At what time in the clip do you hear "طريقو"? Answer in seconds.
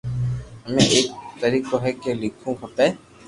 1.43-1.75